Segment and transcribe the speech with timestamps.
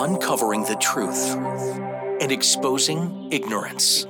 [0.00, 1.36] uncovering the truth
[2.20, 4.06] and exposing ignorance.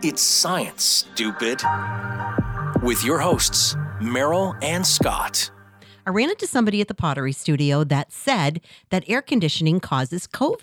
[0.00, 1.60] It's science, stupid.
[2.82, 5.50] With your hosts, Merrill and Scott.
[6.06, 8.60] I ran into somebody at the pottery studio that said
[8.90, 10.62] that air conditioning causes COVID.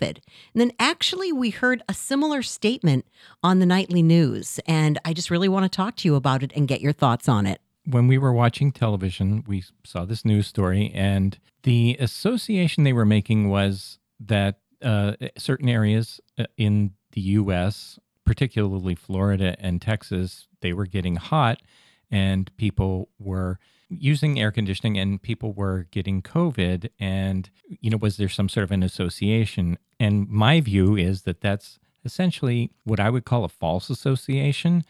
[0.54, 3.04] And then actually, we heard a similar statement
[3.42, 4.58] on the nightly news.
[4.66, 7.28] And I just really want to talk to you about it and get your thoughts
[7.28, 7.60] on it.
[7.84, 13.04] When we were watching television, we saw this news story, and the association they were
[13.04, 20.72] making was that uh, certain areas uh, in the U.S., particularly Florida and Texas, they
[20.72, 21.62] were getting hot,
[22.10, 26.90] and people were using air conditioning and people were getting COVID.
[26.98, 27.48] And,
[27.80, 29.78] you know, was there some sort of an association?
[30.00, 34.84] And my view is that that's essentially what I would call a false association.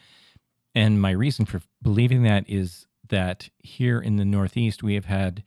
[0.74, 5.42] And my reason for believing that is that here in the Northeast, we have had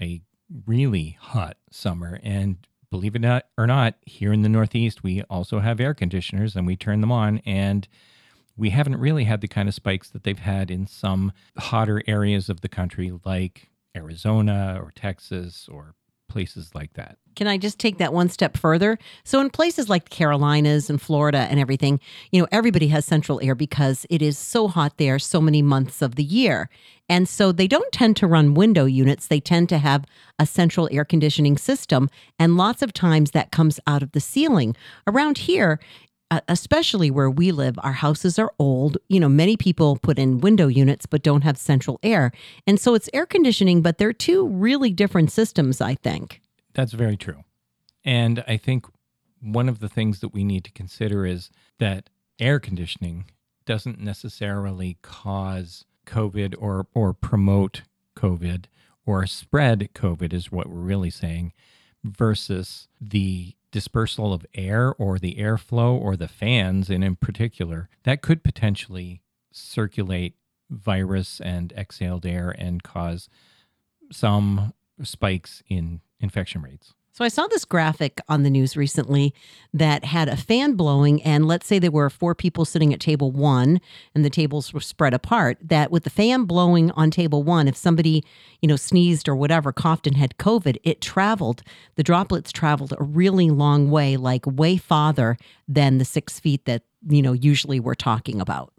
[0.00, 0.20] a
[0.66, 2.20] really hot summer.
[2.22, 2.58] And
[2.90, 6.76] believe it or not, here in the Northeast, we also have air conditioners and we
[6.76, 7.38] turn them on.
[7.44, 7.86] And
[8.56, 12.48] we haven't really had the kind of spikes that they've had in some hotter areas
[12.48, 15.94] of the country, like Arizona or Texas or
[16.28, 17.18] places like that.
[17.38, 18.98] Can I just take that one step further?
[19.22, 22.00] So, in places like the Carolinas and Florida and everything,
[22.32, 26.02] you know, everybody has central air because it is so hot there so many months
[26.02, 26.68] of the year.
[27.08, 29.28] And so they don't tend to run window units.
[29.28, 30.04] They tend to have
[30.40, 32.10] a central air conditioning system.
[32.40, 34.74] And lots of times that comes out of the ceiling.
[35.06, 35.78] Around here,
[36.32, 38.98] uh, especially where we live, our houses are old.
[39.08, 42.32] You know, many people put in window units but don't have central air.
[42.66, 46.40] And so it's air conditioning, but they're two really different systems, I think.
[46.74, 47.44] That's very true.
[48.04, 48.86] And I think
[49.40, 53.30] one of the things that we need to consider is that air conditioning
[53.64, 57.82] doesn't necessarily cause COVID or, or promote
[58.16, 58.64] COVID
[59.04, 61.52] or spread COVID, is what we're really saying,
[62.04, 68.22] versus the dispersal of air or the airflow or the fans, and in particular, that
[68.22, 69.22] could potentially
[69.52, 70.34] circulate
[70.70, 73.28] virus and exhaled air and cause
[74.10, 74.72] some
[75.02, 76.94] spikes in infection rates.
[77.18, 79.34] So I saw this graphic on the news recently
[79.74, 83.32] that had a fan blowing, and let's say there were four people sitting at table
[83.32, 83.80] one,
[84.14, 85.58] and the tables were spread apart.
[85.60, 88.22] That with the fan blowing on table one, if somebody
[88.62, 91.64] you know sneezed or whatever, coughed and had COVID, it traveled.
[91.96, 95.36] The droplets traveled a really long way, like way farther
[95.66, 98.72] than the six feet that you know usually we're talking about.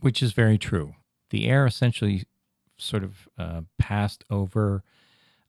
[0.00, 0.94] Which is very true.
[1.28, 2.24] The air essentially
[2.78, 4.82] sort of uh, passed over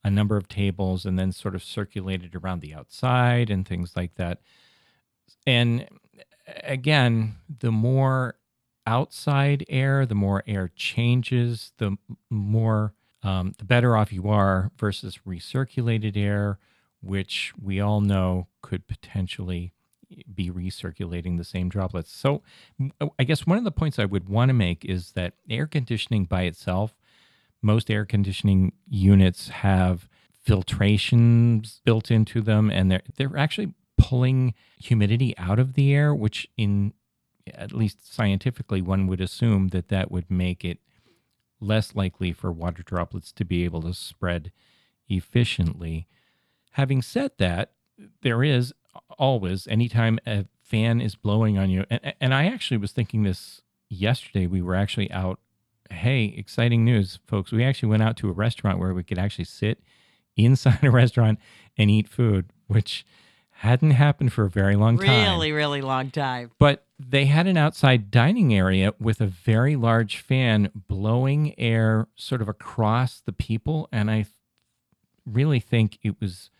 [0.07, 4.15] a number of tables and then sort of circulated around the outside and things like
[4.15, 4.39] that.
[5.45, 5.87] And
[6.63, 8.35] again, the more
[8.85, 11.97] outside air, the more air changes, the
[12.29, 16.57] more um, the better off you are versus recirculated air,
[17.01, 19.73] which we all know could potentially
[20.33, 22.13] be recirculating the same droplets.
[22.13, 22.41] So,
[23.19, 26.23] I guess one of the points I would want to make is that air conditioning
[26.23, 26.95] by itself
[27.61, 30.07] most air conditioning units have
[30.47, 36.47] filtrations built into them and they're they're actually pulling humidity out of the air which
[36.55, 36.93] in
[37.53, 40.79] at least scientifically one would assume that that would make it
[41.59, 44.51] less likely for water droplets to be able to spread
[45.09, 46.07] efficiently.
[46.71, 47.71] Having said that
[48.21, 48.73] there is
[49.17, 53.61] always anytime a fan is blowing on you and, and i actually was thinking this
[53.89, 55.39] yesterday we were actually out
[55.91, 57.51] hey, exciting news, folks.
[57.51, 59.81] We actually went out to a restaurant where we could actually sit
[60.35, 61.39] inside a restaurant
[61.77, 63.05] and eat food, which
[63.49, 65.31] hadn't happened for a very long time.
[65.31, 66.51] Really, really long time.
[66.59, 72.41] But they had an outside dining area with a very large fan blowing air sort
[72.41, 73.89] of across the people.
[73.91, 74.27] And I
[75.25, 76.51] really think it was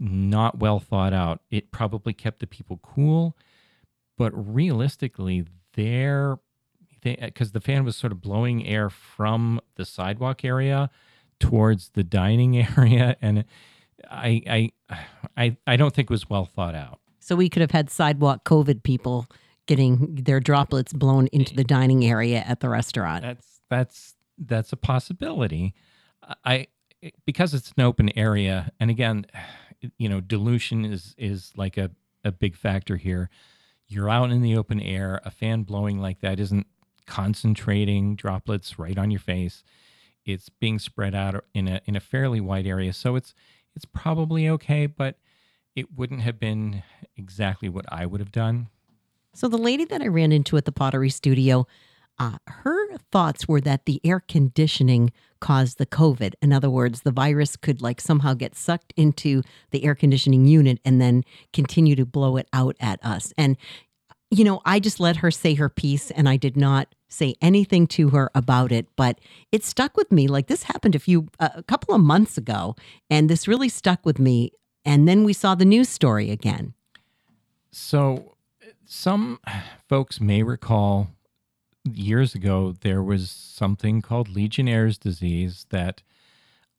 [0.00, 1.40] not well thought out.
[1.50, 3.36] It probably kept the people cool,
[4.18, 5.44] but realistically,
[5.74, 6.38] their
[7.04, 10.90] because the fan was sort of blowing air from the sidewalk area
[11.38, 13.44] towards the dining area, and
[14.10, 14.98] I I
[15.36, 17.00] I, I don't think it was well thought out.
[17.20, 19.26] So we could have had sidewalk COVID people
[19.66, 23.22] getting their droplets blown into the dining area at the restaurant.
[23.22, 25.74] That's that's that's a possibility.
[26.44, 26.68] I
[27.24, 29.26] because it's an open area, and again,
[29.98, 31.90] you know, dilution is is like a
[32.24, 33.30] a big factor here.
[33.86, 35.20] You're out in the open air.
[35.24, 36.66] A fan blowing like that isn't
[37.06, 39.62] concentrating droplets right on your face.
[40.24, 43.34] It's being spread out in a in a fairly wide area, so it's
[43.76, 45.18] it's probably okay, but
[45.74, 46.82] it wouldn't have been
[47.16, 48.68] exactly what I would have done.
[49.34, 51.66] So the lady that I ran into at the pottery studio,
[52.16, 55.10] Uh, her thoughts were that the air conditioning
[55.40, 56.34] caused the COVID.
[56.40, 59.42] In other words, the virus could like somehow get sucked into
[59.72, 63.32] the air conditioning unit and then continue to blow it out at us.
[63.36, 63.56] And,
[64.34, 67.86] you know, I just let her say her piece and I did not say anything
[67.86, 69.20] to her about it, but
[69.52, 70.26] it stuck with me.
[70.26, 72.74] Like this happened a few, a couple of months ago,
[73.08, 74.52] and this really stuck with me.
[74.84, 76.74] And then we saw the news story again.
[77.70, 78.36] So,
[78.86, 79.40] some
[79.88, 81.08] folks may recall
[81.84, 86.02] years ago there was something called Legionnaire's disease that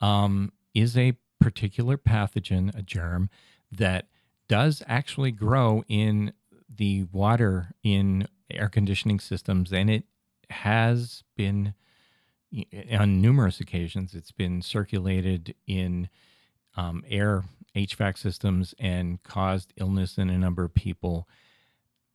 [0.02, 3.30] um, is a particular pathogen, a germ
[3.72, 4.08] that
[4.48, 6.34] does actually grow in
[6.78, 10.04] the water in air conditioning systems, and it
[10.50, 11.74] has been
[12.92, 14.14] on numerous occasions.
[14.14, 16.10] It's been circulated in
[16.78, 17.44] um, air
[17.76, 21.28] HVAC systems and caused illness in a number of people.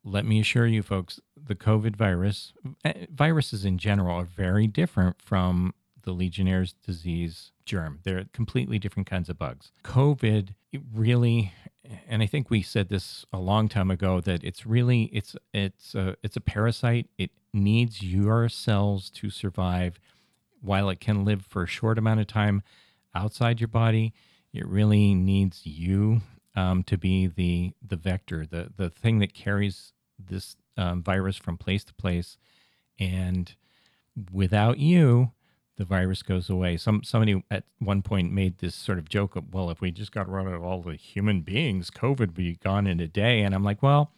[0.02, 2.54] Let me assure you, folks, the COVID virus,
[2.84, 8.00] eh, viruses in general, are very different from the Legionnaire's disease germ.
[8.04, 9.72] They're completely different kinds of bugs.
[9.84, 10.54] COVID
[10.94, 11.52] really,
[12.08, 15.94] and I think we said this a long time ago that it's really it's it's
[15.94, 17.08] a it's a parasite.
[17.18, 19.98] It needs your cells to survive.
[20.62, 22.62] While it can live for a short amount of time
[23.14, 24.12] outside your body,
[24.52, 26.20] it really needs you
[26.54, 31.56] um, to be the the vector, the the thing that carries this um, virus from
[31.56, 32.36] place to place.
[32.98, 33.54] And
[34.32, 35.32] without you,
[35.80, 36.76] the virus goes away.
[36.76, 40.12] Some somebody at one point made this sort of joke of, well, if we just
[40.12, 43.40] got rid of all the human beings, COVID would be gone in a day.
[43.40, 44.12] And I'm like, well,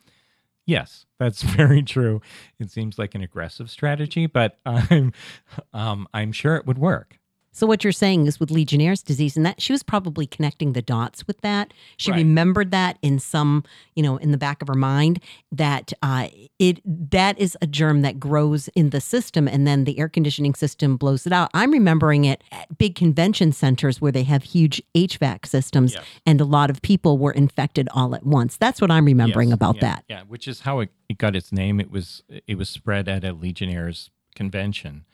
[0.66, 2.20] yes, that's very true.
[2.58, 5.12] It seems like an aggressive strategy, but I'm
[5.72, 7.20] um, I'm sure it would work.
[7.54, 10.80] So what you're saying is with Legionnaire's disease, and that she was probably connecting the
[10.80, 11.74] dots with that.
[11.98, 12.16] She Right.
[12.18, 13.62] remembered that in some,
[13.94, 15.20] you know, in the back of her mind
[15.52, 16.28] that uh,
[16.58, 20.54] it that is a germ that grows in the system, and then the air conditioning
[20.54, 21.50] system blows it out.
[21.52, 26.04] I'm remembering it at big convention centers where they have huge HVAC systems, Yes.
[26.24, 28.56] and a lot of people were infected all at once.
[28.56, 30.04] That's what I'm remembering Yes, about yeah, that.
[30.08, 31.80] Yeah, which is how it, it got its name.
[31.80, 35.04] It was it was spread at a Legionnaires convention,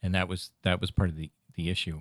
[0.00, 2.00] and that was that was part of the the issue.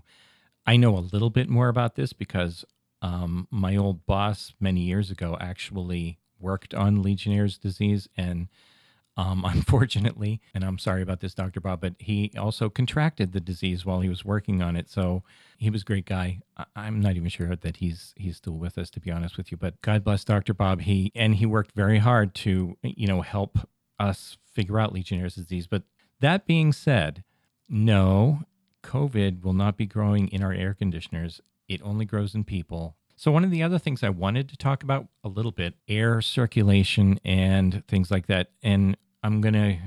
[0.65, 2.63] I know a little bit more about this because
[3.01, 8.47] um, my old boss many years ago actually worked on Legionnaire's disease, and
[9.17, 13.85] um, unfortunately, and I'm sorry about this, Doctor Bob, but he also contracted the disease
[13.85, 14.89] while he was working on it.
[14.89, 15.23] So
[15.57, 16.41] he was a great guy.
[16.55, 19.51] I- I'm not even sure that he's he's still with us, to be honest with
[19.51, 19.57] you.
[19.57, 20.81] But God bless Doctor Bob.
[20.81, 23.57] He and he worked very hard to you know help
[23.99, 25.65] us figure out Legionnaire's disease.
[25.67, 25.83] But
[26.19, 27.23] that being said,
[27.69, 28.41] no,
[28.87, 31.41] COVID will not be growing in our air conditioners.
[31.67, 32.95] It only grows in people.
[33.17, 36.21] So, one of the other things I wanted to talk about a little bit air
[36.21, 38.51] circulation and things like that.
[38.63, 39.77] And I'm going to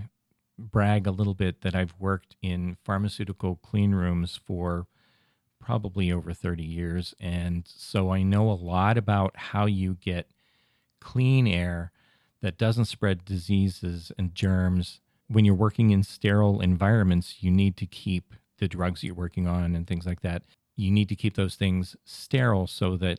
[0.59, 4.87] brag a little bit that I've worked in pharmaceutical clean rooms for
[5.59, 7.15] probably over 30 years.
[7.19, 10.31] And so I know a lot about how you get
[11.01, 11.93] clean air
[12.43, 15.01] that doesn't spread diseases and germs.
[15.29, 19.75] When you're working in sterile environments, you need to keep the drugs you're working on
[19.75, 20.43] and things like that.
[20.77, 23.19] You need to keep those things sterile so that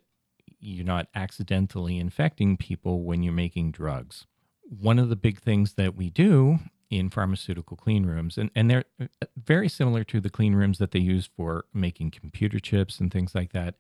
[0.60, 4.26] you're not accidentally infecting people when you're making drugs.
[4.64, 6.60] One of the big things that we do
[6.90, 9.06] in pharmaceutical clean rooms, and, and they're uh,
[9.36, 13.34] very similar to the clean rooms that they use for making computer chips and things
[13.34, 13.76] like that.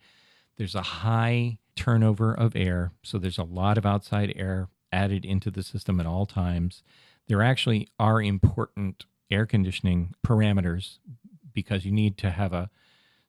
[0.57, 5.51] There's a high turnover of air, so there's a lot of outside air added into
[5.51, 6.83] the system at all times.
[7.27, 10.97] There actually are important air conditioning parameters
[11.53, 12.69] because you need to have a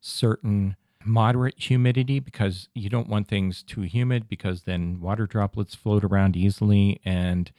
[0.01, 6.05] certain moderate humidity because you don't want things too humid because then water droplets float
[6.05, 7.51] around easily and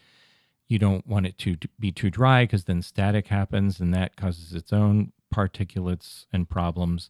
[0.68, 4.54] you don't want it to be too dry because then static happens and that causes
[4.54, 7.10] its own particulates and problems.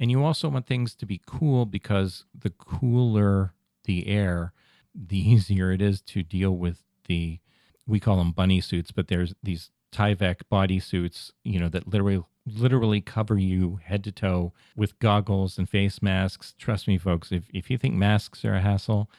[0.00, 3.54] And you also want things to be cool because the cooler
[3.88, 4.52] the air,
[4.94, 7.40] the easier it is to deal with the
[7.86, 12.22] we call them bunny suits, but there's these Tyvek body suits, you know, that literally
[12.56, 16.54] literally cover you head to toe with goggles and face masks.
[16.58, 19.10] Trust me, folks, if, if you think masks are a hassle,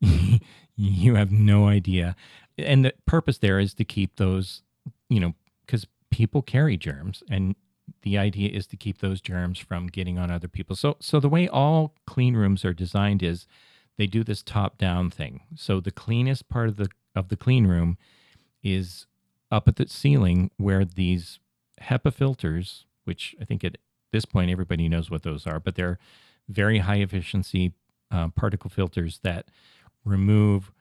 [0.76, 2.16] you have no idea.
[2.56, 4.62] And the purpose there is to keep those,
[5.08, 7.54] you know, because people carry germs and
[8.02, 10.76] the idea is to keep those germs from getting on other people.
[10.76, 13.46] So so the way all clean rooms are designed is
[13.96, 15.42] they do this top down thing.
[15.56, 17.98] So the cleanest part of the of the clean room
[18.62, 19.06] is
[19.50, 21.38] up at the ceiling where these
[21.82, 23.78] HEPA filters, which I think at
[24.12, 25.98] this point everybody knows what those are, but they're
[26.48, 27.72] very high efficiency
[28.10, 29.48] uh, particle filters that
[30.04, 30.72] remove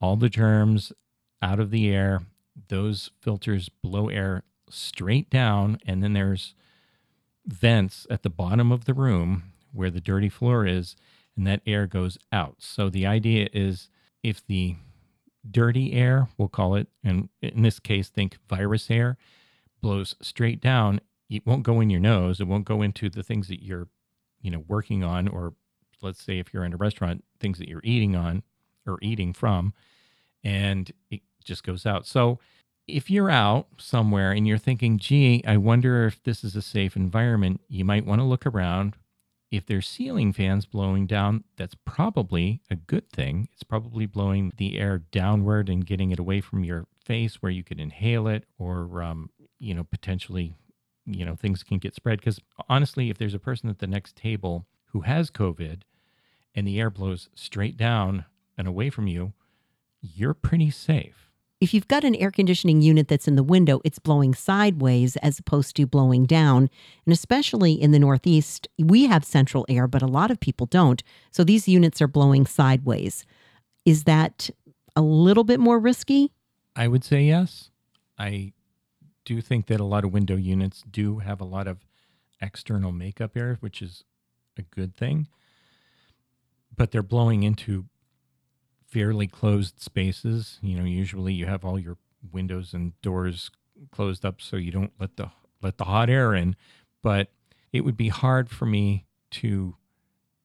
[0.00, 0.92] all the germs
[1.40, 2.22] out of the air.
[2.68, 6.54] Those filters blow air straight down, and then there's
[7.46, 10.96] vents at the bottom of the room where the dirty floor is,
[11.36, 12.56] and that air goes out.
[12.58, 13.88] So the idea is
[14.22, 14.76] if the
[15.48, 19.16] dirty air, we'll call it, and in this case, think virus air,
[19.84, 22.40] blows straight down, it won't go in your nose.
[22.40, 23.88] It won't go into the things that you're,
[24.40, 25.54] you know, working on, or
[26.00, 28.42] let's say if you're in a restaurant, things that you're eating on
[28.86, 29.72] or eating from,
[30.42, 32.06] and it just goes out.
[32.06, 32.38] So
[32.86, 36.96] if you're out somewhere and you're thinking, gee, I wonder if this is a safe
[36.96, 38.96] environment, you might want to look around.
[39.50, 43.48] If there's ceiling fans blowing down, that's probably a good thing.
[43.52, 47.62] It's probably blowing the air downward and getting it away from your face where you
[47.62, 50.56] could inhale it or, um, you know, potentially,
[51.06, 52.20] you know, things can get spread.
[52.20, 55.82] Because honestly, if there's a person at the next table who has COVID
[56.54, 58.24] and the air blows straight down
[58.56, 59.32] and away from you,
[60.00, 61.30] you're pretty safe.
[61.60, 65.38] If you've got an air conditioning unit that's in the window, it's blowing sideways as
[65.38, 66.68] opposed to blowing down.
[67.06, 71.02] And especially in the Northeast, we have central air, but a lot of people don't.
[71.30, 73.24] So these units are blowing sideways.
[73.86, 74.50] Is that
[74.94, 76.32] a little bit more risky?
[76.76, 77.70] I would say yes.
[78.18, 78.52] I
[79.24, 81.78] do think that a lot of window units do have a lot of
[82.40, 84.04] external makeup air, which is
[84.58, 85.28] a good thing.
[86.76, 87.86] But they're blowing into
[88.86, 90.58] fairly closed spaces.
[90.62, 91.96] You know, usually you have all your
[92.32, 93.50] windows and doors
[93.90, 95.30] closed up so you don't let the
[95.62, 96.56] let the hot air in.
[97.02, 97.28] But
[97.72, 99.76] it would be hard for me to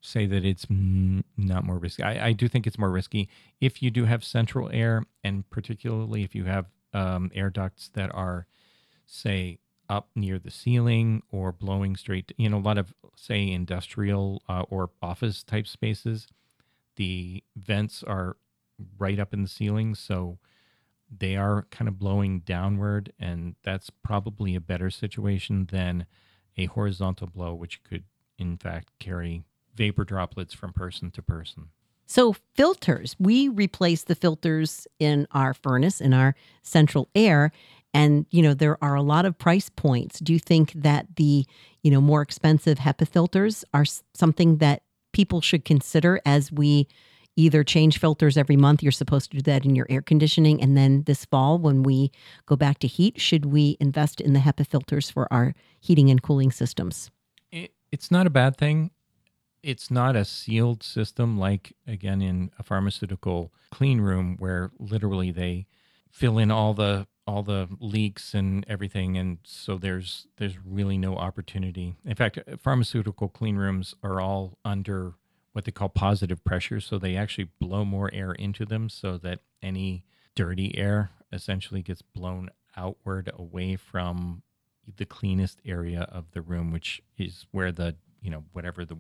[0.02, 2.04] say that it's not more risky.
[2.04, 6.24] I, I, do think it's more risky if you do have central air, and particularly
[6.24, 8.48] if you have um, air ducts that are,
[9.10, 12.32] say, up near the ceiling or blowing straight.
[12.38, 16.28] You know, a lot of say industrial uh, or office type spaces
[17.00, 18.36] the vents are
[19.00, 20.38] right up in the ceiling, so
[21.18, 26.06] they are kind of blowing downward, and that's probably a better situation than
[26.58, 28.04] a horizontal blow, which could,
[28.38, 31.70] in fact, carry vapor droplets from person to person.
[32.06, 37.54] So, filters, we replace the filters in our furnace, in our central air.
[37.94, 40.20] And, you know, there are a lot of price points.
[40.20, 41.46] Do you think that the,
[41.82, 46.88] you know, more expensive HEPA filters are something that people should consider as we
[47.36, 48.84] either change filters every month.
[48.84, 50.62] You're supposed to do that in your air conditioning.
[50.62, 52.12] And then this fall, when we
[52.46, 56.22] go back to heat, should we invest in the HEPA filters for our heating and
[56.22, 57.10] cooling systems?
[57.52, 58.92] It, it's not a bad thing.
[59.64, 65.66] It's not a sealed system like, again, in a pharmaceutical clean room where literally they
[66.12, 71.16] fill in all the all the leaks and everything and so there's there's really no
[71.16, 71.96] opportunity.
[72.04, 75.14] In fact uh, pharmaceutical clean rooms are all under
[75.54, 79.40] what they call positive pressure so they actually blow more air into them so that
[79.62, 80.04] any
[80.36, 84.42] dirty air essentially gets blown outward away from
[84.98, 88.98] the cleanest area of the room which is where the you know whatever the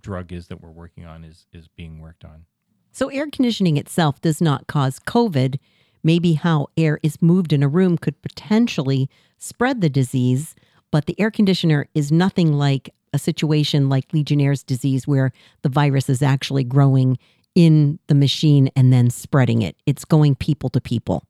[0.00, 2.46] drug is that we're working on is is being worked on.
[2.92, 5.58] So air conditioning itself does not cause covid
[6.02, 10.54] maybe how air is moved in a room could potentially spread the disease,
[10.90, 16.08] but the air conditioner is nothing like a situation like Legionnaire's disease where the virus
[16.08, 17.18] is actually growing
[17.54, 19.76] in the machine and then spreading it.
[19.86, 21.24] It's going people to people.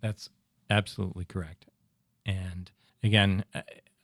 [0.00, 0.30] That's
[0.68, 1.66] absolutely correct.
[2.26, 2.70] And
[3.02, 3.44] again,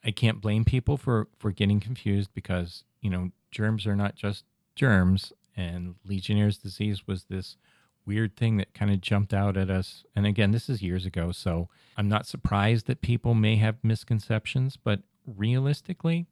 [0.05, 4.45] I can't blame people for for getting confused because, you know, germs are not just
[4.77, 7.57] germs and Legionnaire's disease was this
[8.09, 10.03] weird thing that kind of jumped out at us.
[10.17, 14.79] And again, this is years ago, so I'm not surprised that people may have misconceptions,
[14.83, 16.27] but realistically,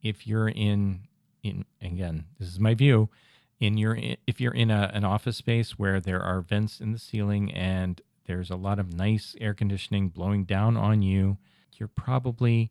[0.00, 1.08] if you're in
[1.42, 3.10] in again, this is my view,
[3.58, 6.98] in your if you're in a, an office space where there are vents in the
[6.98, 11.38] ceiling and there's a lot of nice air conditioning blowing down on you,
[11.76, 12.70] you're probably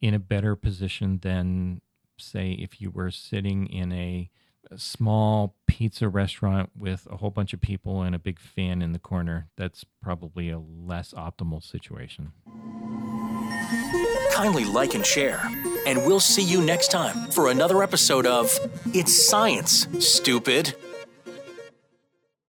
[0.00, 1.80] in a better position than
[2.18, 4.30] say if you were sitting in a
[4.70, 8.92] a small pizza restaurant with a whole bunch of people and a big fan in
[8.92, 12.32] the corner, that's probably a less optimal situation.
[14.32, 15.40] Kindly like and share,
[15.86, 18.56] and we'll see you next time for another episode of
[18.94, 20.74] It's Science, Stupid.